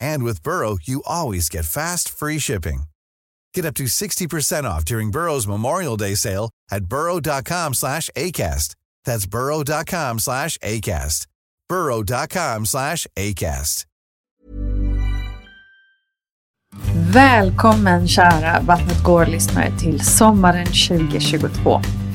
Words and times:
And 0.00 0.22
with 0.22 0.42
Burrow, 0.42 0.78
you 0.82 1.02
always 1.06 1.48
get 1.48 1.66
fast, 1.66 2.08
free 2.08 2.38
shipping. 2.38 2.84
Get 3.54 3.64
up 3.64 3.74
to 3.74 3.84
60% 3.84 4.64
off 4.64 4.84
during 4.84 5.10
Burrow's 5.10 5.46
Memorial 5.46 5.96
Day 5.96 6.14
sale 6.14 6.50
at 6.70 6.86
burrow.com 6.86 7.74
slash 7.74 8.10
ACAST. 8.16 8.74
That's 9.04 9.26
burrow.com 9.26 10.18
slash 10.18 10.58
ACAST. 10.58 11.26
burrow.com 11.68 12.66
slash 12.66 13.06
ACAST. 13.16 13.86
Välkommen 17.12 18.08
kära 18.08 18.60
Vattnet 18.60 19.02
går-lyssnare 19.02 19.72
till 19.78 19.98
sommaren 20.00 20.66
2022. 20.66 22.05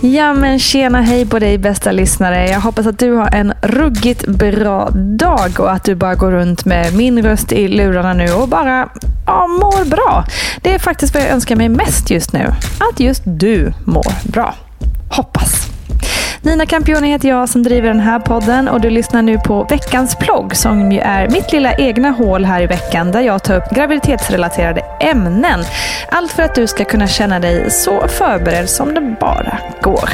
Ja 0.00 0.32
men 0.32 0.58
tjena 0.58 1.00
hej 1.00 1.26
på 1.26 1.38
dig 1.38 1.58
bästa 1.58 1.92
lyssnare. 1.92 2.48
Jag 2.48 2.60
hoppas 2.60 2.86
att 2.86 2.98
du 2.98 3.12
har 3.12 3.34
en 3.34 3.52
ruggigt 3.62 4.26
bra 4.26 4.88
dag 5.18 5.60
och 5.60 5.72
att 5.72 5.84
du 5.84 5.94
bara 5.94 6.14
går 6.14 6.30
runt 6.30 6.64
med 6.64 6.94
min 6.94 7.22
röst 7.22 7.52
i 7.52 7.68
lurarna 7.68 8.12
nu 8.12 8.32
och 8.32 8.48
bara 8.48 8.88
ja, 9.26 9.46
mår 9.46 9.84
bra. 9.84 10.24
Det 10.62 10.74
är 10.74 10.78
faktiskt 10.78 11.14
vad 11.14 11.22
jag 11.22 11.30
önskar 11.30 11.56
mig 11.56 11.68
mest 11.68 12.10
just 12.10 12.32
nu. 12.32 12.52
Att 12.90 13.00
just 13.00 13.22
du 13.24 13.72
mår 13.84 14.32
bra. 14.32 14.54
Hoppas. 15.10 15.57
Nina 16.42 16.66
Campioni 16.66 17.08
heter 17.08 17.28
jag 17.28 17.48
som 17.48 17.62
driver 17.62 17.88
den 17.88 18.00
här 18.00 18.18
podden 18.18 18.68
och 18.68 18.80
du 18.80 18.90
lyssnar 18.90 19.22
nu 19.22 19.38
på 19.38 19.64
veckans 19.64 20.16
plogg 20.16 20.56
som 20.56 20.92
ju 20.92 21.00
är 21.00 21.28
mitt 21.28 21.52
lilla 21.52 21.74
egna 21.74 22.10
hål 22.10 22.44
här 22.44 22.62
i 22.62 22.66
veckan 22.66 23.12
där 23.12 23.20
jag 23.20 23.42
tar 23.42 23.56
upp 23.56 23.70
graviditetsrelaterade 23.70 24.80
ämnen. 25.00 25.64
Allt 26.08 26.32
för 26.32 26.42
att 26.42 26.54
du 26.54 26.66
ska 26.66 26.84
kunna 26.84 27.06
känna 27.06 27.40
dig 27.40 27.70
så 27.70 28.08
förberedd 28.08 28.70
som 28.70 28.94
det 28.94 29.16
bara 29.20 29.58
går. 29.82 30.10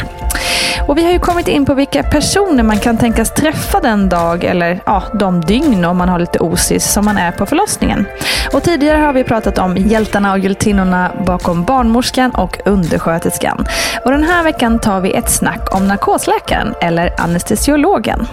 Och 0.88 0.98
vi 0.98 1.04
har 1.04 1.10
ju 1.10 1.18
kommit 1.18 1.48
in 1.48 1.66
på 1.66 1.74
vilka 1.74 2.02
personer 2.02 2.62
man 2.62 2.78
kan 2.78 2.96
tänkas 2.96 3.34
träffa 3.34 3.80
den 3.80 4.08
dag 4.08 4.44
eller 4.44 4.80
ja, 4.86 5.02
de 5.20 5.40
dygn 5.40 5.84
om 5.84 5.96
man 5.96 6.08
har 6.08 6.18
lite 6.18 6.38
osis 6.38 6.92
som 6.92 7.04
man 7.04 7.18
är 7.18 7.32
på 7.32 7.46
förlossningen. 7.46 8.06
Och 8.54 8.62
tidigare 8.62 8.98
har 8.98 9.12
vi 9.12 9.24
pratat 9.24 9.58
om 9.58 9.76
hjältarna 9.76 10.32
och 10.32 10.38
hjältinnorna 10.38 11.12
bakom 11.26 11.64
barnmorskan 11.64 12.30
och 12.30 12.58
undersköterskan. 12.64 13.66
Och 14.04 14.10
den 14.10 14.24
här 14.24 14.44
veckan 14.44 14.78
tar 14.78 15.00
vi 15.00 15.12
ett 15.12 15.30
snack 15.30 15.74
om 15.74 15.88
narkosläkaren 15.88 16.74
eller 16.80 17.20
anestesiologen. 17.20 18.26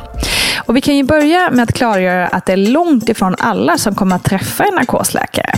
Och 0.66 0.76
vi 0.76 0.82
kan 0.82 0.98
ju 0.98 1.04
börja 1.04 1.52
med 1.52 1.64
att 1.64 1.74
klargöra 1.74 2.28
att 2.28 2.46
det 2.46 2.54
är 2.54 2.58
långt 2.58 3.10
ifrån 3.10 3.36
alla 3.40 3.78
som 3.78 3.96
kommer 3.96 4.16
att 4.16 4.24
träffa 4.24 4.64
en 4.64 4.76
narkosläkare. 4.76 5.54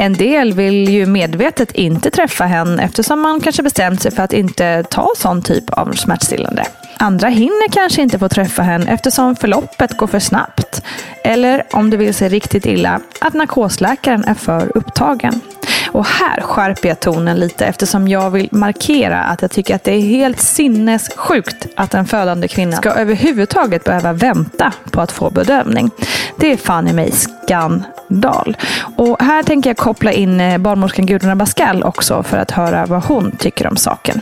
En 0.00 0.12
del 0.12 0.52
vill 0.52 0.88
ju 0.88 1.06
medvetet 1.06 1.72
inte 1.72 2.10
träffa 2.10 2.44
henne 2.44 2.82
eftersom 2.82 3.20
man 3.20 3.40
kanske 3.40 3.62
bestämt 3.62 4.02
sig 4.02 4.12
för 4.12 4.22
att 4.22 4.32
inte 4.32 4.84
ta 4.90 5.12
sån 5.16 5.42
typ 5.42 5.70
av 5.70 5.92
smärtstillande. 5.92 6.64
Andra 6.98 7.28
hinner 7.28 7.68
kanske 7.68 8.02
inte 8.02 8.18
få 8.18 8.28
träffa 8.28 8.62
henne 8.62 8.90
eftersom 8.92 9.36
förloppet 9.36 9.96
går 9.96 10.06
för 10.06 10.18
snabbt. 10.18 10.82
Eller 11.24 11.62
om 11.72 11.90
det 11.90 11.96
vill 11.96 12.14
sig 12.14 12.28
riktigt 12.28 12.66
illa, 12.66 13.00
att 13.20 13.34
narkosläkaren 13.34 14.24
är 14.24 14.34
för 14.34 14.76
upptagen. 14.76 15.40
Och 15.92 16.06
här 16.06 16.40
skärper 16.40 16.88
jag 16.88 17.00
tonen 17.00 17.36
lite 17.36 17.66
eftersom 17.66 18.08
jag 18.08 18.30
vill 18.30 18.48
markera 18.52 19.22
att 19.22 19.42
jag 19.42 19.50
tycker 19.50 19.74
att 19.74 19.84
det 19.84 19.92
är 19.92 20.00
helt 20.00 20.40
sinnessjukt 20.40 21.66
att 21.76 21.94
en 21.94 22.06
födande 22.06 22.48
kvinna 22.48 22.76
ska 22.76 22.90
överhuvudtaget 22.90 23.84
behöva 23.84 24.12
vänta 24.12 24.72
på 24.90 25.00
att 25.00 25.12
få 25.12 25.30
bedövning. 25.30 25.90
Det 26.36 26.52
är 26.52 26.56
fan 26.56 26.88
i 26.88 26.92
mig 26.92 27.12
skandal. 27.12 28.56
Och 28.96 29.22
här 29.22 29.42
tänker 29.42 29.70
jag 29.70 29.76
koppla 29.76 30.12
in 30.12 30.40
eh, 30.40 30.58
barnmorskan 30.58 31.06
Gudrun 31.06 31.30
Abascal 31.30 31.82
också 31.82 32.22
för 32.22 32.38
att 32.38 32.50
höra 32.50 32.86
vad 32.86 33.04
hon 33.04 33.30
tycker 33.30 33.66
om 33.66 33.76
saken. 33.76 34.20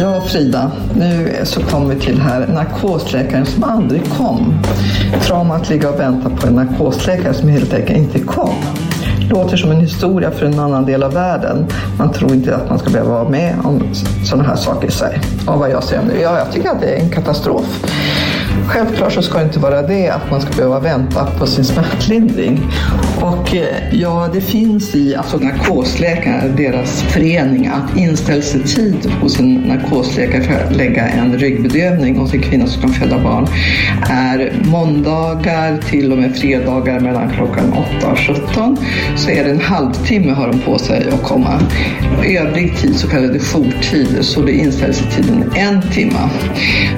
Ja, 0.00 0.20
Frida, 0.20 0.72
nu 0.94 1.36
så 1.44 1.62
kommer 1.62 1.94
vi 1.94 2.00
till 2.00 2.20
här 2.20 2.46
narkosläkaren 2.46 3.46
som 3.46 3.64
aldrig 3.64 4.02
kom. 4.10 4.54
Traumat 5.22 5.62
att 5.62 5.70
ligga 5.70 5.88
och 5.90 6.00
vänta 6.00 6.30
på 6.30 6.46
en 6.46 6.54
narkosläkare 6.54 7.34
som 7.34 7.48
helt 7.48 7.74
enkelt 7.74 7.98
inte 7.98 8.18
kom. 8.18 8.54
Låter 9.30 9.56
som 9.56 9.70
en 9.70 9.80
historia 9.80 10.30
för 10.30 10.46
en 10.46 10.58
annan 10.58 10.86
del 10.86 11.02
av 11.02 11.12
världen. 11.12 11.66
Man 11.98 12.12
tror 12.12 12.32
inte 12.32 12.56
att 12.56 12.68
man 12.68 12.78
ska 12.78 12.90
behöva 12.90 13.10
vara 13.10 13.28
med 13.28 13.54
om 13.64 13.82
sådana 14.24 14.48
här 14.48 14.56
saker 14.56 14.88
i 14.88 14.90
sig. 14.90 15.20
Av 15.46 15.58
vad 15.58 15.70
jag 15.70 15.84
ser 15.84 16.02
nu. 16.02 16.20
Ja, 16.22 16.38
jag 16.38 16.52
tycker 16.52 16.70
att 16.70 16.80
det 16.80 16.86
är 16.86 17.00
en 17.02 17.10
katastrof. 17.10 17.84
Självklart 18.66 19.12
så 19.12 19.22
ska 19.22 19.38
det 19.38 19.44
inte 19.44 19.58
vara 19.58 19.82
det 19.82 20.08
att 20.08 20.30
man 20.30 20.40
ska 20.40 20.56
behöva 20.56 20.80
vänta 20.80 21.26
på 21.38 21.46
sin 21.46 21.64
smärtlindring. 21.64 22.60
Och 23.20 23.54
eh, 23.54 23.66
ja, 23.92 24.30
det 24.32 24.40
finns 24.40 24.94
i 24.94 25.16
alltså 25.16 25.36
narkosläkare, 25.38 26.48
deras 26.56 27.02
förening, 27.02 27.66
att 27.66 27.96
inställelsetid 27.96 29.10
hos 29.20 29.40
en 29.40 29.54
narkosläkare 29.54 30.42
för 30.42 30.64
att 30.64 30.76
lägga 30.76 31.08
en 31.08 31.38
ryggbedövning 31.38 32.18
hos 32.18 32.34
en 32.34 32.42
kvinna 32.42 32.66
som 32.66 32.82
ska 32.82 33.00
föda 33.00 33.18
barn 33.18 33.46
är 34.10 34.52
måndagar 34.64 35.78
till 35.78 36.12
och 36.12 36.18
med 36.18 36.36
fredagar 36.36 37.00
mellan 37.00 37.30
klockan 37.30 37.72
8 38.00 38.10
och 38.12 38.18
17. 38.18 38.76
Så 39.16 39.30
är 39.30 39.44
det 39.44 39.50
en 39.50 39.60
halvtimme 39.60 40.32
har 40.32 40.46
de 40.48 40.60
på 40.60 40.78
sig 40.78 41.10
att 41.12 41.22
komma. 41.22 41.60
Övrig 42.24 42.76
tid, 42.76 42.96
så 42.96 43.08
kallade 43.08 43.38
jourtid, 43.38 44.18
så 44.20 44.42
det 44.42 44.52
inställelsetiden 44.52 45.44
en 45.54 45.82
timme. 45.90 46.28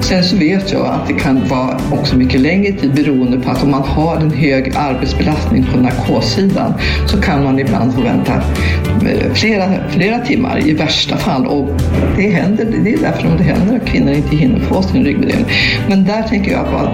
Sen 0.01 0.23
så 0.23 0.37
vet 0.37 0.71
jag 0.71 0.85
att 0.85 1.07
det 1.07 1.13
kan 1.13 1.47
vara 1.49 1.79
också 1.91 2.15
mycket 2.15 2.41
längre 2.41 2.71
tid 2.71 2.93
beroende 2.93 3.39
på 3.39 3.51
att 3.51 3.63
om 3.63 3.71
man 3.71 3.83
har 3.83 4.15
en 4.17 4.31
hög 4.31 4.73
arbetsbelastning 4.75 5.65
på 5.73 5.79
narkossidan 5.79 6.73
så 7.07 7.21
kan 7.21 7.43
man 7.43 7.59
ibland 7.59 7.93
få 7.93 8.01
vänta 8.01 8.33
eh, 8.33 9.33
flera, 9.33 9.89
flera 9.89 10.19
timmar 10.19 10.67
i 10.67 10.73
värsta 10.73 11.17
fall. 11.17 11.47
Och 11.47 11.69
det, 12.17 12.29
händer, 12.29 12.65
det 12.83 12.93
är 12.93 12.97
därför 12.97 13.37
det 13.37 13.43
händer 13.43 13.75
att 13.75 13.85
kvinnor 13.85 14.13
inte 14.13 14.35
hinner 14.35 14.59
få 14.59 14.81
sin 14.81 15.03
ryggbedövning. 15.03 15.45
Men 15.89 16.05
där 16.05 16.23
tänker 16.23 16.51
jag 16.51 16.65
att 16.65 16.73
man 16.73 16.87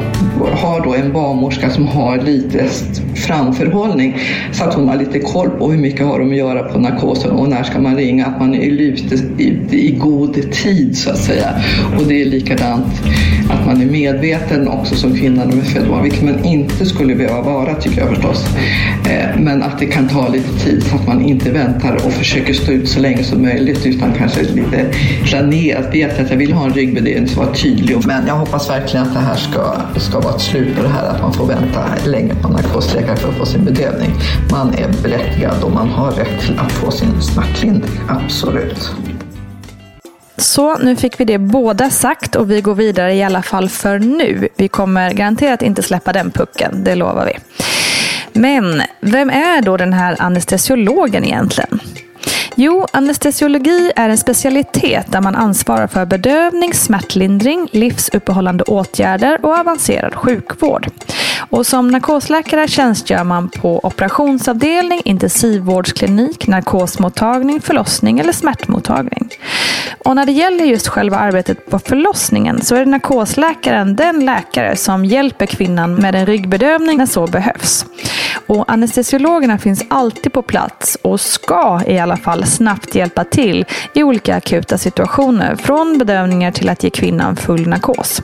har 0.51 0.83
då 0.83 0.93
en 0.93 1.13
barnmorska 1.13 1.69
som 1.69 1.87
har 1.87 2.17
lite 2.17 2.69
framförhållning 3.15 4.17
så 4.51 4.63
att 4.63 4.73
hon 4.73 4.89
har 4.89 4.97
lite 4.97 5.19
koll 5.19 5.49
på 5.49 5.71
hur 5.71 5.77
mycket 5.77 6.05
har 6.05 6.19
de 6.19 6.29
att 6.29 6.37
göra 6.37 6.63
på 6.63 6.79
narkosen 6.79 7.31
och 7.31 7.49
när 7.49 7.63
ska 7.63 7.79
man 7.79 7.95
ringa, 7.95 8.25
att 8.25 8.39
man 8.39 8.55
är 8.55 8.61
ute 8.61 9.15
i, 9.43 9.57
i 9.71 9.91
god 9.91 10.51
tid 10.51 10.97
så 10.97 11.09
att 11.09 11.17
säga. 11.17 11.49
Och 11.97 12.03
det 12.07 12.21
är 12.21 12.25
likadant 12.25 13.01
att 13.49 13.65
man 13.65 13.81
är 13.81 13.85
medveten 13.85 14.44
också 14.51 14.95
som 14.95 15.15
kvinna 15.17 15.45
med 15.45 15.67
född 15.67 15.87
barn, 15.89 16.03
vilket 16.03 16.23
man 16.23 16.45
inte 16.45 16.85
skulle 16.85 17.15
behöva 17.15 17.41
vara 17.41 17.73
tycker 17.73 18.01
jag 18.01 18.09
förstås. 18.09 18.45
Eh, 19.09 19.39
men 19.39 19.63
att 19.63 19.79
det 19.79 19.85
kan 19.85 20.07
ta 20.07 20.27
lite 20.27 20.65
tid 20.65 20.83
så 20.83 20.95
att 20.95 21.07
man 21.07 21.21
inte 21.21 21.51
väntar 21.51 21.95
och 21.95 22.11
försöker 22.11 22.53
stå 22.53 22.71
ut 22.71 22.89
så 22.89 22.99
länge 22.99 23.23
som 23.23 23.41
möjligt 23.41 23.85
utan 23.85 24.13
kanske 24.13 24.41
lite 24.41 24.85
planerat, 25.23 25.93
vet 25.93 26.19
att 26.19 26.29
jag 26.29 26.37
vill 26.37 26.53
ha 26.53 26.65
en 26.65 26.73
ryggbedövning 26.73 27.27
som 27.27 27.45
var 27.45 27.53
tydlig. 27.53 27.97
Men 28.07 28.27
jag 28.27 28.35
hoppas 28.35 28.69
verkligen 28.69 29.05
att 29.05 29.13
det 29.13 29.19
här 29.19 29.35
ska, 29.35 29.75
ska 29.99 30.19
vara 30.19 30.35
ett 30.35 30.41
slut 30.41 30.75
på 30.75 30.83
det 30.83 30.89
här 30.89 31.07
att 31.07 31.21
man 31.21 31.33
får 31.33 31.47
vänta 31.47 31.85
länge 32.05 32.35
på 32.35 32.47
narkosläkare 32.47 33.15
för 33.15 33.29
att 33.29 33.35
få 33.35 33.45
sin 33.45 33.65
bedövning. 33.65 34.11
Man 34.51 34.73
är 34.73 35.03
berättigad 35.03 35.63
och 35.63 35.71
man 35.71 35.89
har 35.89 36.11
rätt 36.11 36.41
till 36.45 36.59
att 36.59 36.71
få 36.71 36.91
sin 36.91 37.21
smärtlindring, 37.21 37.99
absolut. 38.07 38.91
Så 40.37 40.77
nu 40.77 40.95
fick 40.95 41.19
vi 41.19 41.25
det 41.25 41.37
båda 41.37 41.89
sagt 41.89 42.35
och 42.35 42.51
vi 42.51 42.61
går 42.61 42.75
vidare 42.75 43.13
i 43.13 43.23
alla 43.23 43.41
fall 43.41 43.69
för 43.69 43.99
nu. 43.99 44.47
Vi 44.55 44.67
kommer 44.67 45.11
garanterat 45.11 45.61
inte 45.61 45.83
släppa 45.83 46.13
den 46.13 46.31
pucken, 46.31 46.83
det 46.83 46.95
lovar 46.95 47.25
vi. 47.25 47.33
Men 48.39 48.81
vem 48.99 49.29
är 49.29 49.61
då 49.61 49.77
den 49.77 49.93
här 49.93 50.15
anestesiologen 50.19 51.25
egentligen? 51.25 51.79
Jo, 52.55 52.87
anestesiologi 52.93 53.91
är 53.95 54.09
en 54.09 54.17
specialitet 54.17 55.11
där 55.11 55.21
man 55.21 55.35
ansvarar 55.35 55.87
för 55.87 56.05
bedövning, 56.05 56.73
smärtlindring, 56.73 57.67
livsuppehållande 57.71 58.63
åtgärder 58.63 59.45
och 59.45 59.57
avancerad 59.57 60.15
sjukvård. 60.15 60.87
Och 61.49 61.67
som 61.67 61.87
narkosläkare 61.87 62.67
tjänstgör 62.67 63.23
man 63.23 63.49
på 63.49 63.79
operationsavdelning, 63.85 65.01
intensivvårdsklinik, 65.05 66.47
narkosmottagning, 66.47 67.61
förlossning 67.61 68.19
eller 68.19 68.33
smärtmottagning. 68.33 69.29
Och 70.03 70.15
när 70.15 70.25
det 70.25 70.31
gäller 70.31 70.65
just 70.65 70.87
själva 70.87 71.17
arbetet 71.17 71.69
på 71.69 71.79
förlossningen 71.79 72.61
så 72.61 72.75
är 72.75 72.85
narkosläkaren 72.85 73.95
den 73.95 74.25
läkare 74.25 74.75
som 74.75 75.05
hjälper 75.05 75.45
kvinnan 75.45 75.95
med 75.95 76.15
en 76.15 76.25
ryggbedövning 76.25 76.97
när 76.97 77.05
så 77.05 77.27
behövs. 77.27 77.85
Och 78.47 78.71
anestesiologerna 78.71 79.57
finns 79.57 79.83
alltid 79.89 80.33
på 80.33 80.41
plats 80.41 80.97
och 81.01 81.19
ska 81.19 81.81
i 81.87 81.99
alla 81.99 82.17
fall 82.17 82.45
snabbt 82.45 82.95
hjälpa 82.95 83.23
till 83.23 83.65
i 83.93 84.03
olika 84.03 84.35
akuta 84.35 84.77
situationer, 84.77 85.55
från 85.55 85.97
bedövningar 85.97 86.51
till 86.51 86.69
att 86.69 86.83
ge 86.83 86.89
kvinnan 86.89 87.35
full 87.35 87.67
narkos. 87.67 88.21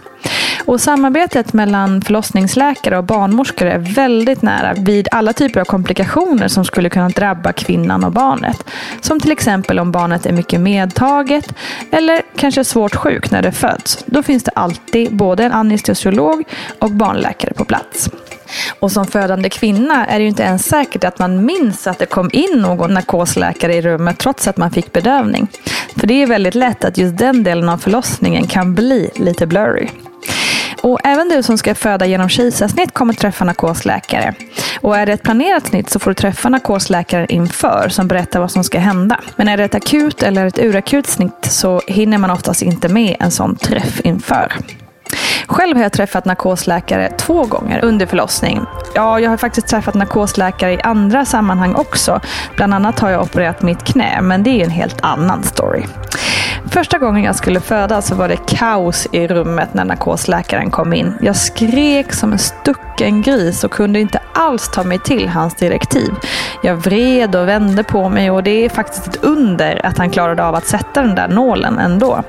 Och 0.66 0.82
samarbetet 0.82 1.54
mellan 1.54 2.02
förlossningsläkare 2.02 2.98
och 2.98 3.04
barnmorskor 3.04 3.68
är 3.68 3.78
väldigt 3.78 4.42
nära 4.42 4.74
vid 4.74 5.08
alla 5.12 5.34
typer 5.34 5.60
av 5.60 5.66
komplikationer 5.66 6.48
som 6.48 6.66
skulle 6.66 6.90
kunna 6.90 7.10
drabba 7.10 7.54
kvinnan 7.54 8.04
och 8.04 8.12
barnet. 8.12 8.64
Som 9.02 9.20
till 9.20 9.32
exempel 9.32 9.80
om 9.80 9.92
barnet 9.92 10.26
är 10.26 10.34
mycket 10.34 10.60
medtaget 10.60 11.54
eller 11.92 12.22
kanske 12.36 12.64
svårt 12.64 12.96
sjuk 12.96 13.32
när 13.32 13.42
det 13.42 13.52
föds. 13.52 14.04
Då 14.06 14.24
finns 14.24 14.44
det 14.44 14.52
alltid 14.56 15.16
både 15.16 15.44
en 15.44 15.52
anestesiolog 15.52 16.44
och 16.80 16.92
barnläkare 16.92 17.54
på 17.54 17.66
plats. 17.66 18.10
Och 18.80 18.92
som 18.92 19.08
födande 19.08 19.50
kvinna 19.50 20.06
är 20.06 20.20
det 20.20 20.24
ju 20.24 20.30
inte 20.30 20.44
ens 20.44 20.66
säkert 20.66 21.04
att 21.04 21.20
man 21.20 21.46
minns 21.46 21.88
att 21.88 22.00
det 22.00 22.06
kom 22.06 22.30
in 22.34 22.62
någon 22.62 22.94
narkosläkare 22.94 23.76
i 23.76 23.82
rummet 23.82 24.18
trots 24.18 24.48
att 24.48 24.58
man 24.58 24.72
fick 24.72 24.94
bedövning. 24.94 25.48
För 25.96 26.08
det 26.08 26.14
är 26.24 26.28
väldigt 26.28 26.56
lätt 26.56 26.86
att 26.86 26.98
just 26.98 27.18
den 27.18 27.44
delen 27.44 27.70
av 27.70 27.78
förlossningen 27.78 28.48
kan 28.48 28.76
bli 28.76 29.10
lite 29.16 29.48
blurry. 29.48 29.90
Och 30.82 31.00
även 31.04 31.30
du 31.30 31.44
som 31.44 31.58
ska 31.58 31.76
föda 31.76 32.06
genom 32.06 32.30
kejsarsnitt 32.30 32.94
kommer 32.94 33.14
träffa 33.14 33.46
narkosläkare. 33.46 34.34
Och 34.82 34.98
är 34.98 35.06
det 35.06 35.14
ett 35.14 35.24
planerat 35.24 35.68
snitt 35.68 35.90
så 35.90 36.00
får 36.00 36.12
du 36.12 36.16
träffa 36.16 36.50
narkosläkaren 36.50 37.28
inför 37.30 37.90
som 37.90 38.08
berättar 38.08 38.40
vad 38.40 38.52
som 38.52 38.64
ska 38.64 38.80
hända. 38.80 39.20
Men 39.36 39.48
är 39.48 39.58
det 39.58 39.64
ett 39.64 39.76
akut 39.76 40.24
eller 40.24 40.46
ett 40.46 40.60
urakut 40.60 41.08
snitt 41.08 41.46
så 41.50 41.82
hinner 41.88 42.18
man 42.18 42.32
oftast 42.32 42.62
inte 42.62 42.90
med 42.90 43.16
en 43.20 43.32
sån 43.32 43.56
träff 43.56 44.02
inför. 44.04 44.54
Själv 45.48 45.78
har 45.78 45.84
jag 45.84 45.92
träffat 45.92 46.26
narkosläkare 46.26 47.12
två 47.18 47.46
gånger 47.46 47.86
under 47.86 48.06
förlossning. 48.06 48.62
Ja, 48.96 49.20
jag 49.20 49.30
har 49.30 49.38
faktiskt 49.38 49.68
träffat 49.68 49.96
narkosläkare 49.96 50.74
i 50.74 50.82
andra 50.82 51.26
sammanhang 51.26 51.76
också. 51.76 52.20
Bland 52.56 52.74
annat 52.74 53.00
har 53.00 53.10
jag 53.10 53.22
opererat 53.22 53.62
mitt 53.62 53.84
knä, 53.84 54.22
men 54.22 54.44
det 54.44 54.50
är 54.50 54.64
en 54.64 54.72
helt 54.72 55.02
annan 55.02 55.44
story. 55.44 55.84
Första 56.74 56.98
gången 56.98 57.24
jag 57.24 57.36
skulle 57.36 57.60
föda 57.60 58.02
så 58.02 58.16
var 58.16 58.28
det 58.28 58.38
kaos 58.48 59.08
i 59.12 59.28
rummet 59.28 59.74
när 59.74 59.86
narkosläkaren 59.86 60.72
kom 60.72 60.94
in. 60.94 61.14
Jag 61.22 61.36
skrek 61.36 62.14
som 62.14 62.32
en 62.32 62.40
stucken 62.40 63.22
gris 63.22 63.64
och 63.64 63.72
kunde 63.72 64.00
inte 64.00 64.22
alls 64.34 64.70
ta 64.74 64.84
mig 64.84 65.00
till 65.00 65.30
hans 65.30 65.56
direktiv. 65.56 66.10
Jag 66.64 66.76
vred 66.76 67.36
och 67.36 67.48
vände 67.48 67.84
på 67.84 68.10
mig 68.10 68.32
och 68.32 68.44
det 68.44 68.66
är 68.66 68.70
faktiskt 68.70 69.08
ett 69.08 69.24
under 69.24 69.86
att 69.86 69.98
han 69.98 70.10
klarade 70.10 70.44
av 70.44 70.56
att 70.56 70.66
sätta 70.66 71.02
den 71.02 71.16
där 71.16 71.28
nålen 71.28 71.80
ändå. 71.80 72.24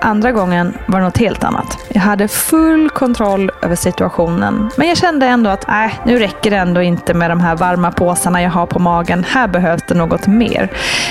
Andra 0.00 0.32
gången 0.32 0.74
var 0.86 0.98
det 0.98 1.04
något 1.04 1.18
helt 1.18 1.44
annat. 1.44 1.78
Jag 1.88 2.00
hade 2.00 2.28
full 2.28 2.90
kontroll 2.90 3.50
över 3.62 3.76
situationen. 3.76 4.70
Men 4.76 4.88
jag 4.88 4.96
kände 4.96 5.26
ändå 5.26 5.50
att 5.50 5.68
äh, 5.68 5.92
nu 6.04 6.18
räcker 6.18 6.50
det 6.50 6.56
ändå 6.56 6.82
inte 6.82 7.14
med 7.14 7.30
de 7.30 7.40
här 7.40 7.56
varma 7.56 7.92
påsarna 7.92 8.42
jag 8.42 8.50
har 8.50 8.66
på 8.66 8.78
magen. 8.78 9.24
Här 9.28 9.48
behövs 9.48 9.82
det 9.88 9.94
något 9.94 10.26
mer. 10.26 10.68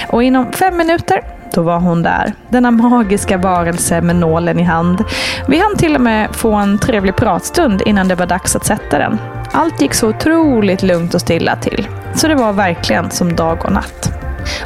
Och 0.07 0.23
inom 0.23 0.51
fem 0.51 0.77
minuter 0.77 1.21
då 1.51 1.61
var 1.61 1.79
hon 1.79 2.03
där. 2.03 2.33
Denna 2.49 2.71
magiska 2.71 3.37
varelse 3.37 4.01
med 4.01 4.15
nålen 4.15 4.59
i 4.59 4.63
hand. 4.63 5.03
Vi 5.47 5.59
hann 5.59 5.75
till 5.77 5.95
och 5.95 6.01
med 6.01 6.35
få 6.35 6.53
en 6.53 6.77
trevlig 6.77 7.15
pratstund 7.15 7.81
innan 7.85 8.07
det 8.07 8.15
var 8.15 8.25
dags 8.25 8.55
att 8.55 8.65
sätta 8.65 8.97
den. 8.97 9.17
Allt 9.51 9.81
gick 9.81 9.93
så 9.93 10.09
otroligt 10.09 10.83
lugnt 10.83 11.13
och 11.13 11.21
stilla 11.21 11.55
till. 11.55 11.87
Så 12.15 12.27
det 12.27 12.35
var 12.35 12.53
verkligen 12.53 13.11
som 13.11 13.35
dag 13.35 13.65
och 13.65 13.71
natt. 13.71 14.20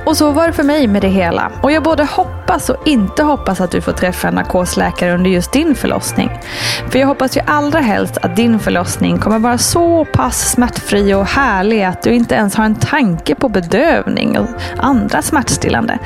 Och 0.06 0.18
så 0.18 0.32
var 0.32 0.48
det 0.48 0.54
för 0.54 0.64
mig 0.64 0.88
med 0.88 1.02
det 1.02 1.08
hela. 1.08 1.52
Och 1.62 1.72
jag 1.72 1.84
både 1.84 2.04
hoppas 2.04 2.70
och 2.70 2.88
inte 2.88 3.24
hoppas 3.24 3.62
att 3.62 3.72
du 3.72 3.82
får 3.82 3.92
träffa 3.92 4.28
en 4.28 4.36
narkosläkare 4.36 5.14
under 5.14 5.30
just 5.30 5.52
din 5.52 5.76
förlossning. 5.76 6.30
För 6.90 7.00
jag 7.00 7.08
hoppas 7.08 7.38
ju 7.38 7.42
allra 7.46 7.80
helst 7.80 8.18
att 8.18 8.36
din 8.36 8.60
förlossning 8.60 9.20
kommer 9.20 9.40
vara 9.40 9.58
så 9.58 10.06
pass 10.06 10.52
smärtfri 10.52 11.14
och 11.14 11.26
härlig 11.26 11.84
att 11.84 12.02
du 12.02 12.14
inte 12.14 12.36
ens 12.36 12.56
har 12.56 12.66
en 12.66 12.76
tanke 12.76 13.36
på 13.36 13.50
bedövning 13.50 14.40
och 14.40 14.48
andra 14.78 15.22
smärtstillande. 15.22 16.00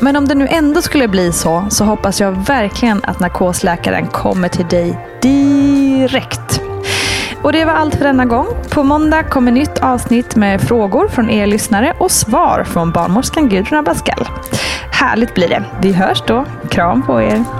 Men 0.00 0.16
om 0.16 0.28
det 0.28 0.34
nu 0.34 0.48
ändå 0.50 0.82
skulle 0.82 1.08
bli 1.08 1.32
så, 1.32 1.66
så 1.70 1.84
hoppas 1.84 2.20
jag 2.20 2.32
verkligen 2.32 3.00
att 3.04 3.20
narkosläkaren 3.20 4.06
kommer 4.06 4.48
till 4.48 4.68
dig 4.68 4.98
direkt. 5.22 6.49
Och 7.42 7.52
det 7.52 7.64
var 7.64 7.72
allt 7.72 7.94
för 7.94 8.04
denna 8.04 8.24
gång. 8.24 8.46
På 8.70 8.82
måndag 8.82 9.22
kommer 9.22 9.52
nytt 9.52 9.78
avsnitt 9.78 10.36
med 10.36 10.60
frågor 10.60 11.08
från 11.08 11.30
er 11.30 11.46
lyssnare 11.46 11.94
och 11.98 12.10
svar 12.10 12.64
från 12.64 12.92
barnmorskan 12.92 13.48
Gudrun 13.48 13.78
Abascal. 13.78 14.28
Härligt 14.92 15.34
blir 15.34 15.48
det. 15.48 15.64
Vi 15.82 15.92
hörs 15.92 16.22
då. 16.26 16.44
Kram 16.70 17.02
på 17.02 17.22
er. 17.22 17.59